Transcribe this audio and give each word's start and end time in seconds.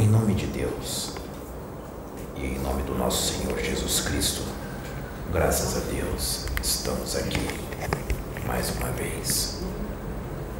Em 0.00 0.06
nome 0.06 0.32
de 0.32 0.46
Deus 0.46 1.12
e 2.34 2.46
em 2.46 2.58
nome 2.60 2.82
do 2.84 2.94
nosso 2.94 3.34
Senhor 3.34 3.58
Jesus 3.58 4.00
Cristo, 4.00 4.40
graças 5.30 5.76
a 5.76 5.80
Deus, 5.92 6.46
estamos 6.62 7.16
aqui 7.16 7.46
mais 8.46 8.70
uma 8.76 8.90
vez 8.92 9.58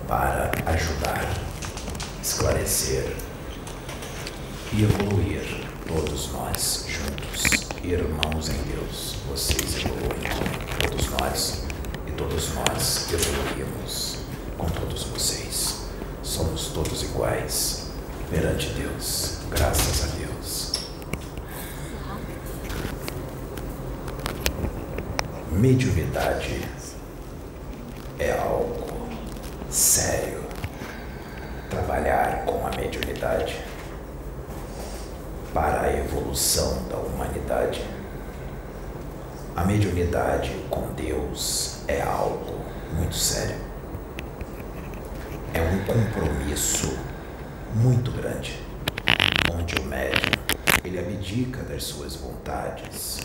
para 0.06 0.50
ajudar, 0.66 1.27
esclarecer 2.23 3.16
e 4.74 4.83
evoluir 4.83 5.66
todos 5.88 6.33
nós 6.33 6.84
juntos, 6.86 7.45
irmãos 7.83 8.50
em 8.50 8.62
Deus. 8.70 9.16
Vocês 9.30 9.77
evoluem, 9.77 10.20
todos 10.83 11.09
nós 11.19 11.62
e 12.06 12.11
todos 12.11 12.55
nós 12.56 13.11
evoluímos 13.11 14.19
com 14.59 14.66
todos 14.66 15.05
vocês. 15.05 15.86
Somos 16.22 16.66
todos 16.75 17.02
iguais 17.05 17.80
perante 18.30 18.69
Deus, 18.75 19.39
graças 19.51 20.05
a 20.05 20.16
Deus. 20.16 20.73
Mediunidade 25.51 26.62
é 28.19 28.30
algo 28.30 28.87
sério. 29.69 30.45
Trabalhar 31.69 32.45
com 32.45 32.67
a 32.67 32.70
mediunidade 32.70 33.61
para 35.53 35.83
a 35.83 35.97
evolução 35.98 36.84
da 36.89 36.97
humanidade. 36.97 37.84
A 39.56 39.65
mediunidade 39.65 40.55
com 40.70 40.92
Deus 40.92 41.81
é 41.89 42.00
algo 42.00 42.61
muito 42.94 43.17
sério. 43.17 43.56
É 45.53 45.61
um 45.61 45.84
compromisso 45.84 47.09
muito 47.74 48.10
grande, 48.10 48.60
onde 49.52 49.76
o 49.76 49.84
médium 49.84 50.32
ele 50.84 50.98
abdica 50.98 51.62
das 51.62 51.84
suas 51.84 52.16
vontades, 52.16 53.20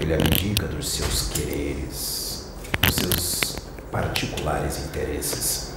ele 0.00 0.14
abdica 0.14 0.66
dos 0.66 0.88
seus 0.88 1.28
quereres, 1.30 2.46
dos 2.80 2.94
seus 2.94 3.56
particulares 3.90 4.84
interesses, 4.86 5.72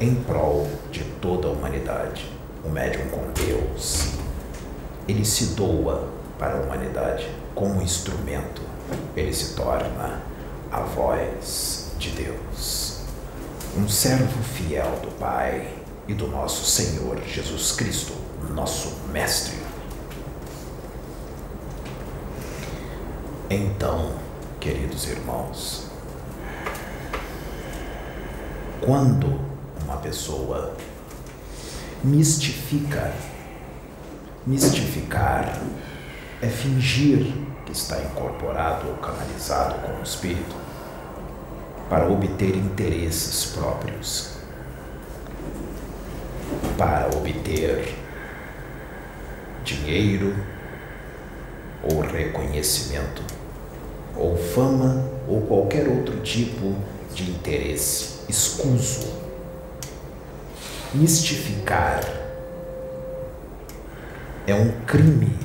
em 0.00 0.14
prol 0.14 0.68
de 0.90 1.04
toda 1.20 1.48
a 1.48 1.50
humanidade. 1.50 2.30
O 2.64 2.68
médium 2.68 3.08
com 3.08 3.30
Deus, 3.32 4.14
ele 5.06 5.24
se 5.24 5.54
doa 5.54 6.08
para 6.38 6.58
a 6.58 6.60
humanidade 6.62 7.28
como 7.54 7.82
instrumento, 7.82 8.62
ele 9.16 9.32
se 9.32 9.54
torna 9.54 10.20
a 10.70 10.80
voz 10.80 11.92
de 11.98 12.10
Deus, 12.10 13.00
um 13.76 13.88
servo 13.88 14.42
fiel 14.42 14.98
do 15.02 15.10
Pai 15.18 15.85
e 16.08 16.14
do 16.14 16.28
nosso 16.28 16.64
Senhor 16.64 17.20
Jesus 17.24 17.72
Cristo, 17.72 18.12
nosso 18.54 18.92
Mestre. 19.12 19.56
Então, 23.50 24.12
queridos 24.60 25.08
irmãos, 25.08 25.86
quando 28.80 29.40
uma 29.84 29.96
pessoa 29.98 30.76
mistifica, 32.02 33.12
mistificar 34.46 35.60
é 36.40 36.48
fingir 36.48 37.32
que 37.64 37.72
está 37.72 38.00
incorporado 38.00 38.88
ou 38.88 38.94
canalizado 38.96 39.74
com 39.80 40.00
o 40.00 40.02
espírito 40.02 40.54
para 41.88 42.08
obter 42.08 42.56
interesses 42.56 43.46
próprios, 43.46 44.35
para 46.76 47.08
obter 47.08 47.94
dinheiro 49.64 50.34
ou 51.82 52.00
reconhecimento, 52.00 53.22
ou 54.14 54.36
fama 54.36 55.04
ou 55.28 55.40
qualquer 55.42 55.88
outro 55.88 56.20
tipo 56.20 56.74
de 57.14 57.30
interesse 57.30 58.20
escuso. 58.28 59.14
Mistificar 60.94 62.00
é 64.46 64.54
um 64.54 64.72
crime 64.86 65.36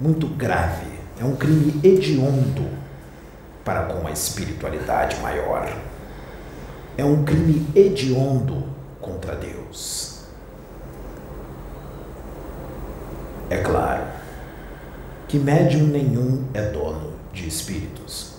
muito 0.00 0.26
grave, 0.26 0.86
é 1.20 1.24
um 1.24 1.36
crime 1.36 1.80
hediondo 1.84 2.68
para 3.64 3.84
com 3.84 4.06
a 4.06 4.10
espiritualidade 4.10 5.16
maior. 5.20 5.72
É 6.96 7.04
um 7.04 7.24
crime 7.24 7.66
hediondo 7.74 8.64
contra 9.02 9.36
Deus. 9.36 10.20
É 13.50 13.58
claro 13.58 14.04
que 15.28 15.38
médium 15.38 15.88
nenhum 15.88 16.46
é 16.54 16.62
dono 16.70 17.12
de 17.34 17.46
espíritos. 17.46 18.32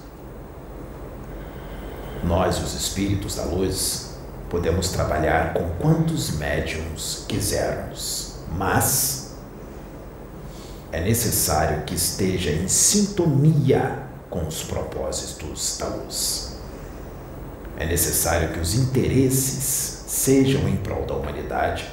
Nós, 2.24 2.60
os 2.64 2.74
espíritos 2.74 3.36
da 3.36 3.44
luz, 3.44 4.16
podemos 4.50 4.90
trabalhar 4.90 5.54
com 5.54 5.70
quantos 5.82 6.38
médiums 6.38 7.26
quisermos, 7.28 8.36
mas 8.58 9.34
é 10.92 11.02
necessário 11.02 11.84
que 11.84 11.96
esteja 11.96 12.52
em 12.52 12.68
sintonia 12.68 14.04
com 14.30 14.48
os 14.48 14.64
propósitos 14.64 15.78
da 15.80 15.88
luz. 15.88 16.54
É 17.78 17.86
necessário 17.86 18.54
que 18.54 18.60
os 18.60 18.76
interesses 18.76 20.03
sejam 20.14 20.70
em 20.70 20.76
prol 20.76 21.08
da 21.08 21.16
humanidade, 21.16 21.90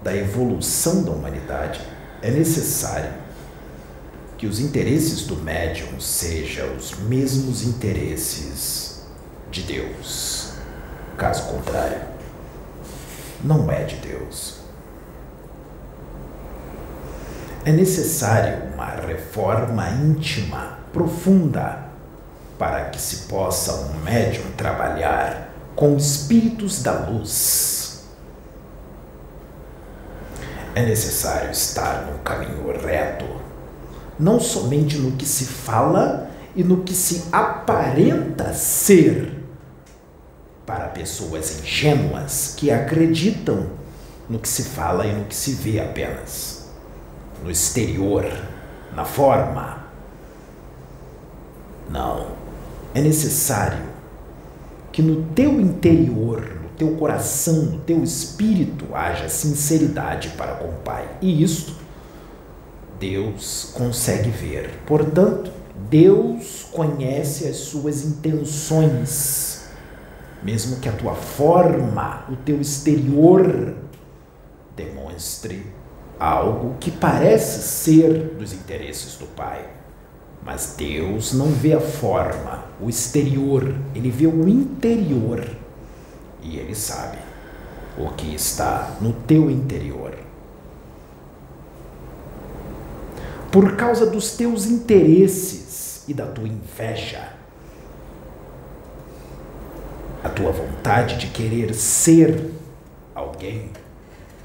da 0.00 0.14
evolução 0.14 1.02
da 1.02 1.10
humanidade. 1.10 1.80
É 2.22 2.30
necessário 2.30 3.12
que 4.38 4.46
os 4.46 4.60
interesses 4.60 5.26
do 5.26 5.36
médium 5.36 6.00
sejam 6.00 6.76
os 6.76 6.96
mesmos 7.00 7.64
interesses 7.64 9.02
de 9.50 9.62
Deus. 9.62 10.52
Caso 11.18 11.48
contrário, 11.48 12.00
não 13.42 13.68
é 13.68 13.82
de 13.82 13.96
Deus. 13.96 14.58
É 17.64 17.72
necessário 17.72 18.72
uma 18.72 18.86
reforma 18.86 19.90
íntima, 19.90 20.78
profunda, 20.92 21.88
para 22.56 22.84
que 22.90 23.00
se 23.00 23.26
possa 23.26 23.74
um 23.74 23.98
médium 24.04 24.44
trabalhar 24.56 25.43
com 25.74 25.96
espíritos 25.96 26.82
da 26.82 26.92
luz. 27.06 28.04
É 30.74 30.84
necessário 30.84 31.50
estar 31.50 32.06
no 32.10 32.18
caminho 32.18 32.72
reto, 32.80 33.26
não 34.18 34.40
somente 34.40 34.98
no 34.98 35.12
que 35.12 35.26
se 35.26 35.44
fala 35.44 36.30
e 36.54 36.64
no 36.64 36.82
que 36.82 36.94
se 36.94 37.24
aparenta 37.32 38.52
ser, 38.52 39.34
para 40.66 40.88
pessoas 40.88 41.60
ingênuas 41.60 42.54
que 42.56 42.70
acreditam 42.70 43.70
no 44.28 44.38
que 44.38 44.48
se 44.48 44.62
fala 44.62 45.06
e 45.06 45.12
no 45.12 45.26
que 45.26 45.34
se 45.34 45.52
vê 45.52 45.78
apenas, 45.78 46.70
no 47.42 47.50
exterior, 47.50 48.24
na 48.94 49.04
forma. 49.04 49.84
Não. 51.90 52.28
É 52.94 53.00
necessário 53.00 53.93
que 54.94 55.02
no 55.02 55.24
teu 55.34 55.60
interior, 55.60 56.40
no 56.62 56.68
teu 56.78 56.94
coração, 56.94 57.64
no 57.64 57.80
teu 57.80 58.04
espírito 58.04 58.94
haja 58.94 59.28
sinceridade 59.28 60.28
para 60.36 60.54
com 60.54 60.68
o 60.68 60.74
Pai. 60.84 61.18
E 61.20 61.42
isto 61.42 61.74
Deus 63.00 63.72
consegue 63.74 64.30
ver. 64.30 64.70
Portanto, 64.86 65.50
Deus 65.90 66.68
conhece 66.70 67.48
as 67.48 67.56
suas 67.56 68.04
intenções, 68.04 69.64
mesmo 70.40 70.76
que 70.76 70.88
a 70.88 70.92
tua 70.92 71.16
forma, 71.16 72.26
o 72.30 72.36
teu 72.36 72.60
exterior 72.60 73.74
demonstre 74.76 75.66
algo 76.20 76.76
que 76.78 76.92
parece 76.92 77.62
ser 77.62 78.36
dos 78.38 78.52
interesses 78.52 79.16
do 79.16 79.26
Pai. 79.26 79.73
Mas 80.44 80.74
Deus 80.76 81.32
não 81.32 81.46
vê 81.46 81.72
a 81.72 81.80
forma, 81.80 82.64
o 82.78 82.88
exterior, 82.88 83.74
ele 83.94 84.10
vê 84.10 84.26
o 84.26 84.46
interior. 84.46 85.48
E 86.42 86.58
ele 86.58 86.74
sabe 86.74 87.16
o 87.96 88.10
que 88.10 88.34
está 88.34 88.96
no 89.00 89.12
teu 89.12 89.50
interior. 89.50 90.14
Por 93.50 93.76
causa 93.76 94.04
dos 94.04 94.36
teus 94.36 94.66
interesses 94.66 96.04
e 96.06 96.12
da 96.12 96.26
tua 96.26 96.46
inveja, 96.46 97.32
a 100.22 100.28
tua 100.28 100.50
vontade 100.50 101.16
de 101.16 101.28
querer 101.28 101.72
ser 101.72 102.50
alguém, 103.14 103.70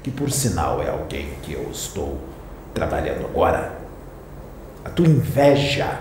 que 0.02 0.10
por 0.10 0.30
sinal 0.30 0.82
é 0.82 0.88
alguém 0.88 1.28
que 1.42 1.52
eu 1.52 1.70
estou 1.70 2.18
trabalhando 2.72 3.26
agora, 3.26 3.79
a 4.84 4.90
tua 4.90 5.06
inveja 5.06 6.00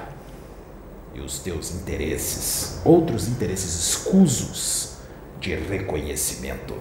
e 1.13 1.19
os 1.19 1.39
teus 1.39 1.71
interesses, 1.71 2.79
outros 2.85 3.27
interesses 3.27 3.75
escusos 3.75 4.97
de 5.39 5.55
reconhecimento, 5.55 6.75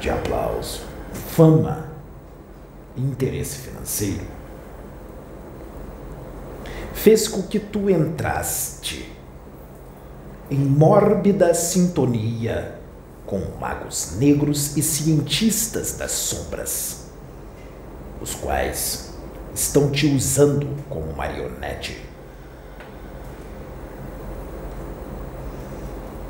de 0.00 0.10
aplauso, 0.10 0.82
fama 1.12 1.88
interesse 2.96 3.58
financeiro, 3.58 4.24
fez 6.94 7.28
com 7.28 7.42
que 7.42 7.58
tu 7.58 7.88
entraste 7.90 9.12
em 10.50 10.58
mórbida 10.58 11.54
sintonia 11.54 12.78
com 13.26 13.40
magos 13.60 14.16
negros 14.16 14.76
e 14.76 14.82
cientistas 14.82 15.96
das 15.96 16.12
sombras, 16.12 17.06
os 18.20 18.34
quais 18.34 19.05
estão 19.60 19.90
te 19.90 20.06
usando 20.06 20.68
como 20.88 21.12
marionete. 21.14 22.00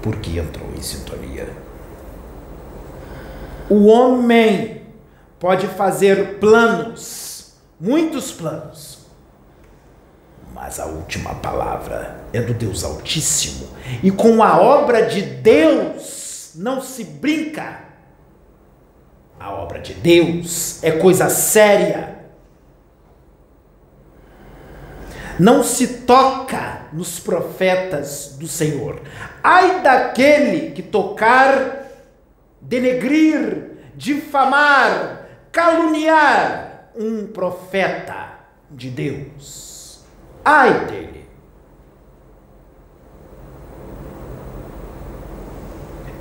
Porque 0.00 0.38
entrou 0.38 0.70
em 0.76 0.80
sintonia. 0.80 1.48
O 3.68 3.86
homem 3.86 4.82
pode 5.40 5.66
fazer 5.66 6.38
planos, 6.38 7.54
muitos 7.80 8.30
planos, 8.30 9.00
mas 10.54 10.78
a 10.78 10.86
última 10.86 11.34
palavra 11.34 12.20
é 12.32 12.40
do 12.40 12.54
Deus 12.54 12.84
Altíssimo, 12.84 13.68
e 14.02 14.10
com 14.12 14.40
a 14.42 14.60
obra 14.60 15.06
de 15.06 15.20
Deus 15.20 16.52
não 16.54 16.80
se 16.80 17.02
brinca. 17.02 17.80
A 19.38 19.52
obra 19.52 19.80
de 19.80 19.94
Deus 19.94 20.82
é 20.82 20.92
coisa 20.92 21.28
séria. 21.28 22.15
Não 25.38 25.62
se 25.62 25.86
toca 25.98 26.86
nos 26.92 27.20
profetas 27.20 28.36
do 28.38 28.46
Senhor. 28.46 29.00
Ai 29.42 29.82
daquele 29.82 30.70
que 30.70 30.82
tocar, 30.82 31.86
denegrir, 32.60 33.72
difamar, 33.94 35.26
caluniar 35.52 36.90
um 36.96 37.26
profeta 37.26 38.40
de 38.70 38.90
Deus. 38.90 40.00
Ai 40.44 40.86
dele. 40.86 41.26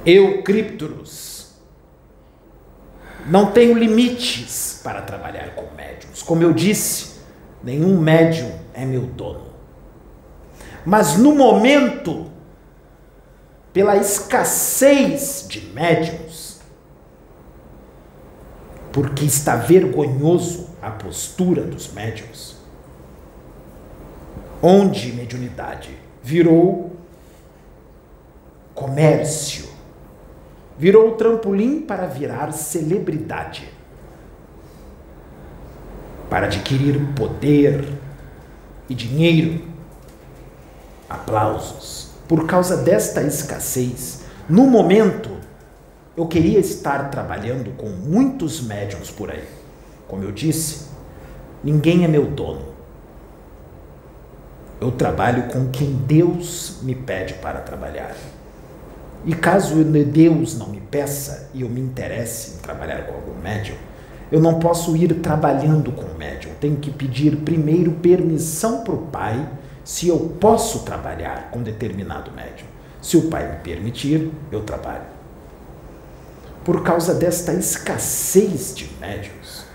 Eu, 0.06 0.44
Criptoros, 0.44 1.56
não 3.25 3.51
tenho 3.51 3.75
limites 3.75 4.79
para 4.83 5.01
trabalhar 5.01 5.56
com 5.56 5.73
médiums. 5.75 6.21
Como 6.21 6.44
eu 6.44 6.53
disse, 6.53 7.15
nenhum 7.63 8.00
médium 8.00 8.64
é 8.75 8.86
meu 8.86 9.01
dono. 9.01 9.56
Mas 10.86 11.18
no 11.18 11.33
momento, 11.33 12.27
pela 13.74 13.98
escassez 13.98 15.45
de 15.50 15.62
médiums, 15.74 16.62
porque 18.92 19.25
está 19.25 19.56
vergonhoso 19.56 20.69
a 20.81 20.92
postura 20.92 21.63
dos 21.63 21.92
médiums, 21.92 22.56
onde 24.62 25.12
mediunidade 25.12 25.98
virou 26.24 26.95
comércio, 28.74 29.68
virou 30.77 31.16
trampolim 31.16 31.81
para 31.81 32.06
virar 32.06 32.51
celebridade, 32.51 33.69
para 36.30 36.45
adquirir 36.45 37.00
poder, 37.16 37.86
e 38.90 38.96
dinheiro, 38.96 39.62
aplausos. 41.10 42.10
Por 42.28 42.46
causa 42.46 42.78
desta 42.78 43.22
escassez, 43.22 44.22
no 44.50 44.66
momento, 44.68 45.30
eu 46.18 46.28
queria 46.28 46.60
estar 46.60 47.10
trabalhando 47.10 47.72
com 47.78 47.90
muitos 47.90 48.62
médiums 48.62 49.12
por 49.12 49.30
aí. 49.30 49.44
Como 50.08 50.24
eu 50.24 50.32
disse, 50.32 50.88
ninguém 51.64 52.04
é 52.04 52.08
meu 52.08 52.26
dono. 52.26 52.74
Eu 54.80 54.92
trabalho 54.92 55.44
com 55.44 55.70
quem 55.70 55.94
Deus 55.94 56.80
me 56.82 56.96
pede 56.96 57.36
para 57.36 57.60
trabalhar. 57.60 58.16
E 59.26 59.34
caso 59.34 59.84
Deus 59.84 60.58
não 60.58 60.70
me 60.70 60.80
peça 60.80 61.50
e 61.54 61.62
eu 61.62 61.70
me 61.70 61.82
interesse 61.82 62.56
em 62.56 62.58
trabalhar 62.58 63.08
com 63.08 63.16
algum 63.16 63.42
médium, 63.42 63.76
eu 64.31 64.39
não 64.42 64.60
posso 64.60 64.95
ir 64.95 65.13
trabalhando 65.22 65.92
com 65.92 66.04
o 66.04 66.18
médium. 66.18 66.51
Tenho 66.60 66.77
que 66.77 66.92
pedir 66.92 67.38
primeiro 67.38 67.92
permissão 67.92 68.83
para 68.83 68.94
o 68.94 69.07
pai 69.07 69.48
se 69.83 70.07
eu 70.07 70.18
posso 70.39 70.80
trabalhar 70.80 71.50
com 71.51 71.62
determinado 71.62 72.31
médium. 72.31 72.68
Se 73.01 73.18
o 73.18 73.30
pai 73.30 73.51
me 73.51 73.57
permitir, 73.60 74.31
eu 74.51 74.63
trabalho. 74.63 75.06
Por 76.63 76.81
causa 76.81 77.13
desta 77.13 77.54
escassez 77.54 78.74
de 78.74 78.89
médiums, 79.00 79.66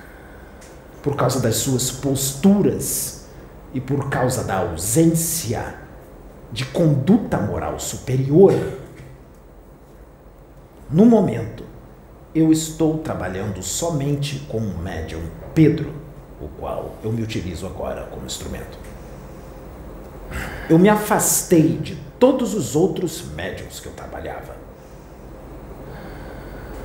por 1.00 1.14
causa 1.14 1.38
das 1.38 1.56
suas 1.56 1.92
posturas 1.92 3.26
e 3.72 3.80
por 3.80 4.10
causa 4.10 4.42
da 4.42 4.56
ausência 4.56 5.76
de 6.50 6.64
conduta 6.64 7.38
moral 7.38 7.78
superior, 7.78 8.52
no 10.90 11.06
momento 11.06 11.69
eu 12.34 12.52
estou 12.52 12.98
trabalhando 12.98 13.62
somente 13.62 14.38
com 14.48 14.58
o 14.58 14.78
médium 14.78 15.22
Pedro, 15.54 15.92
o 16.40 16.46
qual 16.48 16.94
eu 17.02 17.12
me 17.12 17.22
utilizo 17.22 17.66
agora 17.66 18.04
como 18.04 18.24
instrumento. 18.24 18.78
Eu 20.68 20.78
me 20.78 20.88
afastei 20.88 21.76
de 21.76 21.96
todos 22.18 22.54
os 22.54 22.76
outros 22.76 23.24
médiums 23.34 23.80
que 23.80 23.86
eu 23.86 23.92
trabalhava. 23.92 24.54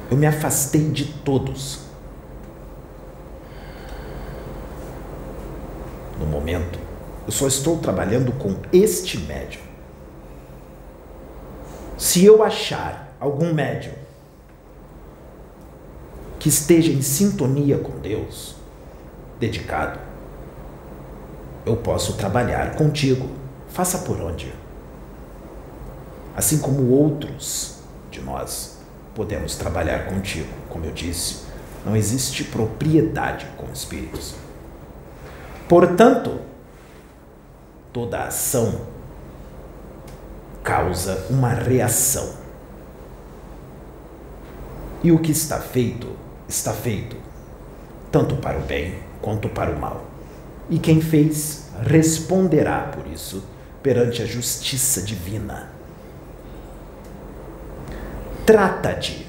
Eu 0.09 0.18
me 0.18 0.25
afastei 0.25 0.89
de 0.89 1.06
todos. 1.06 1.81
No 6.19 6.25
momento, 6.25 6.80
eu 7.25 7.31
só 7.31 7.48
estou 7.48 7.77
trabalhando 7.77 8.31
com 8.31 8.56
este 8.74 9.19
médium. 9.19 9.62
Se 11.98 12.25
eu 12.25 12.43
achar 12.43 13.15
algum 13.19 13.53
médium 13.53 14.04
que 16.45 16.49
esteja 16.49 16.91
em 16.91 17.01
sintonia 17.01 17.79
com 17.79 17.97
Deus, 17.97 18.55
dedicado, 19.39 19.99
eu 21.65 21.75
posso 21.75 22.13
trabalhar 22.13 22.75
contigo, 22.75 23.27
faça 23.67 23.97
por 23.97 24.21
onde. 24.21 24.53
Assim 26.35 26.59
como 26.59 26.87
outros 26.91 27.79
de 28.11 28.21
nós 28.21 28.77
podemos 29.15 29.55
trabalhar 29.55 30.05
contigo, 30.05 30.47
como 30.69 30.85
eu 30.85 30.91
disse, 30.91 31.45
não 31.83 31.95
existe 31.95 32.43
propriedade 32.43 33.47
com 33.57 33.65
espíritos. 33.73 34.35
Portanto, 35.67 36.41
toda 37.91 38.23
ação 38.23 38.81
causa 40.61 41.25
uma 41.27 41.49
reação. 41.49 42.35
E 45.03 45.11
o 45.11 45.17
que 45.17 45.31
está 45.31 45.59
feito 45.59 46.23
está 46.47 46.73
feito, 46.73 47.15
tanto 48.11 48.35
para 48.37 48.57
o 48.57 48.61
bem 48.61 48.99
quanto 49.21 49.49
para 49.49 49.71
o 49.71 49.79
mal. 49.79 50.05
E 50.69 50.79
quem 50.79 51.01
fez 51.01 51.69
responderá 51.81 52.91
por 52.95 53.07
isso 53.07 53.43
perante 53.81 54.21
a 54.21 54.25
justiça 54.25 55.01
divina. 55.01 55.69
Trata-de. 58.45 59.25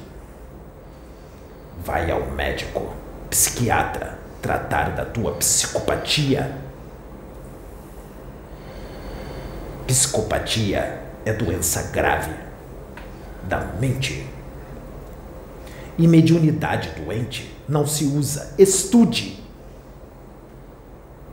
Vai 1.84 2.10
ao 2.10 2.26
médico, 2.26 2.92
psiquiatra, 3.30 4.18
tratar 4.42 4.90
da 4.90 5.04
tua 5.04 5.32
psicopatia. 5.32 6.56
Psicopatia 9.86 11.02
é 11.24 11.32
doença 11.32 11.90
grave 11.92 12.34
da 13.44 13.60
mente 13.60 14.26
e 15.98 16.06
mediunidade 16.06 16.90
doente 17.00 17.54
não 17.68 17.86
se 17.86 18.04
usa. 18.04 18.54
Estude. 18.58 19.42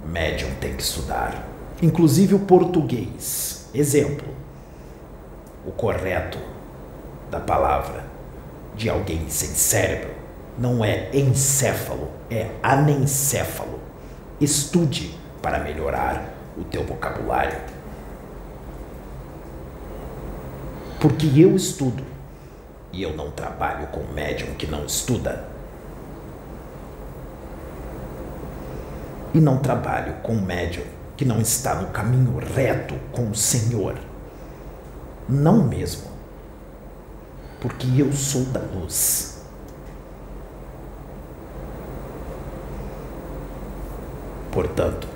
Médium 0.05 0.50
tem 0.60 0.75
que 0.75 0.84
estudar, 0.84 1.48
inclusive 1.82 2.36
o 2.36 2.39
português. 2.39 3.70
Exemplo: 3.74 4.27
o 5.65 5.72
correto 5.72 6.38
da 7.32 7.39
palavra 7.39 8.05
de 8.75 8.89
alguém 8.89 9.29
sem 9.29 9.50
cérebro 9.50 10.12
não 10.58 10.84
é 10.84 11.10
encéfalo, 11.13 12.10
é 12.29 12.50
anencéfalo. 12.62 13.79
Estude 14.39 15.17
para 15.41 15.60
melhorar 15.60 16.34
o 16.58 16.63
teu 16.63 16.84
vocabulário. 16.84 17.58
Porque 21.00 21.27
eu 21.36 21.55
estudo 21.55 22.12
e 22.93 23.01
eu 23.01 23.17
não 23.17 23.31
trabalho 23.31 23.88
com 23.88 24.03
médium 24.13 24.53
que 24.53 24.67
não 24.67 24.85
estuda. 24.85 25.47
E 29.33 29.41
não 29.41 29.57
trabalho 29.57 30.13
com 30.21 30.35
médium 30.35 30.85
que 31.17 31.25
não 31.25 31.41
está 31.41 31.73
no 31.73 31.88
caminho 31.88 32.38
reto 32.38 32.93
com 33.12 33.31
o 33.31 33.35
Senhor. 33.35 33.97
Não 35.27 35.63
mesmo. 35.63 36.12
Porque 37.59 37.88
eu 37.97 38.13
sou 38.13 38.43
da 38.45 38.59
luz. 38.59 39.41
Portanto, 44.51 45.07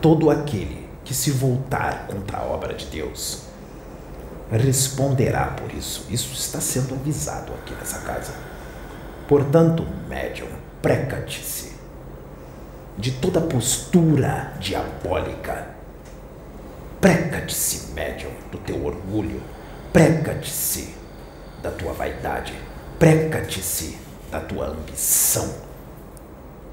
todo 0.00 0.30
aquele 0.30 0.88
que 1.04 1.12
se 1.12 1.30
voltar 1.30 2.06
contra 2.06 2.38
a 2.38 2.44
obra 2.44 2.72
de 2.72 2.86
Deus 2.86 3.49
responderá 4.50 5.46
por 5.46 5.72
isso. 5.72 6.06
Isso 6.10 6.32
está 6.32 6.60
sendo 6.60 6.94
avisado 6.94 7.52
aqui 7.54 7.74
nessa 7.74 8.00
casa. 8.00 8.32
Portanto, 9.28 9.86
médium, 10.08 10.48
precate-se 10.82 11.72
de 12.98 13.12
toda 13.12 13.40
postura 13.40 14.54
diabólica. 14.58 15.68
Precate-se, 17.00 17.92
médium, 17.92 18.32
do 18.50 18.58
teu 18.58 18.84
orgulho. 18.84 19.42
Precate-se 19.92 20.94
da 21.62 21.70
tua 21.70 21.92
vaidade. 21.92 22.54
Precate-se 22.98 23.98
da 24.30 24.40
tua 24.40 24.66
ambição. 24.66 25.54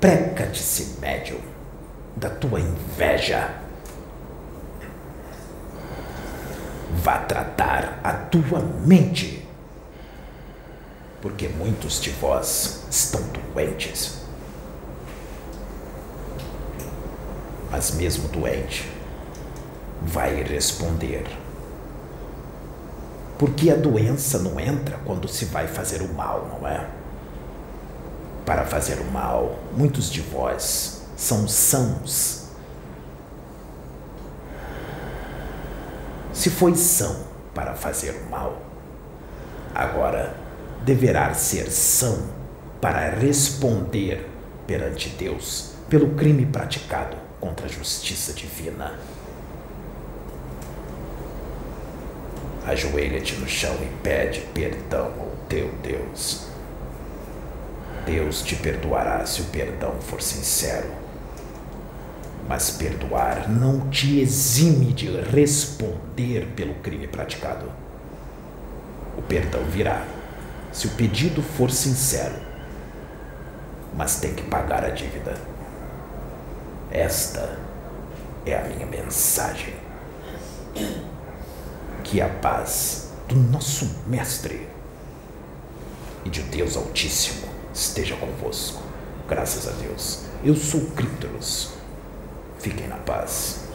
Precate-se, 0.01 0.99
médium, 0.99 1.39
da 2.15 2.29
tua 2.29 2.59
inveja. 2.59 3.66
Vá 7.03 7.19
tratar 7.19 7.99
a 8.03 8.13
tua 8.13 8.59
mente 8.85 9.47
porque 11.21 11.47
muitos 11.47 11.99
de 11.99 12.09
vós 12.11 12.83
estão 12.89 13.21
doentes. 13.53 14.17
Mas 17.71 17.91
mesmo 17.91 18.27
doente, 18.29 18.89
vai 20.01 20.41
responder. 20.43 21.25
Porque 23.37 23.69
a 23.69 23.75
doença 23.75 24.39
não 24.39 24.59
entra 24.59 24.99
quando 25.05 25.27
se 25.27 25.45
vai 25.45 25.67
fazer 25.67 26.01
o 26.01 26.13
mal, 26.13 26.59
não 26.59 26.67
é? 26.67 26.87
Para 28.45 28.65
fazer 28.65 28.99
o 28.99 29.11
mal, 29.11 29.59
muitos 29.75 30.09
de 30.09 30.21
vós 30.21 31.01
são 31.15 31.47
sãos. 31.47 32.46
Se 36.47 36.51
foi 36.53 36.77
são 36.77 37.25
para 37.53 37.73
fazer 37.73 38.11
o 38.11 38.29
mal, 38.29 38.61
agora 39.75 40.33
deverá 40.85 41.33
ser 41.33 41.69
são 41.69 42.23
para 42.79 43.09
responder 43.09 44.25
perante 44.65 45.09
Deus 45.09 45.71
pelo 45.89 46.15
crime 46.15 46.45
praticado 46.45 47.17
contra 47.41 47.65
a 47.65 47.69
justiça 47.69 48.31
divina. 48.31 48.97
Ajoelha-te 52.65 53.35
no 53.35 53.47
chão 53.49 53.75
e 53.81 54.01
pede 54.01 54.39
perdão 54.53 55.11
ao 55.19 55.31
teu 55.49 55.69
Deus. 55.83 56.47
Deus 58.05 58.41
te 58.41 58.55
perdoará 58.55 59.25
se 59.25 59.41
o 59.41 59.45
perdão 59.47 59.99
for 59.99 60.21
sincero. 60.21 61.06
Mas 62.47 62.69
perdoar 62.71 63.49
não 63.49 63.89
te 63.89 64.19
exime 64.19 64.93
de 64.93 65.07
responder 65.21 66.47
pelo 66.55 66.75
crime 66.75 67.07
praticado. 67.07 67.69
O 69.17 69.21
perdão 69.21 69.63
virá 69.65 70.05
se 70.71 70.87
o 70.87 70.91
pedido 70.91 71.41
for 71.41 71.71
sincero, 71.71 72.35
mas 73.95 74.19
tem 74.19 74.33
que 74.33 74.43
pagar 74.43 74.85
a 74.85 74.89
dívida. 74.89 75.35
Esta 76.91 77.59
é 78.45 78.55
a 78.55 78.63
minha 78.63 78.85
mensagem. 78.85 79.73
Que 82.03 82.21
a 82.21 82.29
paz 82.29 83.09
do 83.27 83.35
nosso 83.35 84.03
Mestre 84.07 84.69
e 86.23 86.29
de 86.29 86.41
Deus 86.43 86.77
Altíssimo 86.77 87.47
esteja 87.73 88.15
convosco. 88.15 88.81
Graças 89.27 89.67
a 89.67 89.71
Deus. 89.71 90.21
Eu 90.43 90.55
sou 90.55 90.81
Críptoros. 90.91 91.76
Fiquem 92.59 92.87
na 92.87 92.97
paz. 92.97 93.67